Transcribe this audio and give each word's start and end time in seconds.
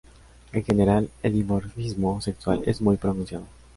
En 0.51 0.63
general, 0.65 1.11
el 1.21 1.33
dimorfismo 1.33 2.19
sexual 2.21 2.63
es 2.65 2.81
muy 2.81 2.97
pronunciado. 2.97 3.45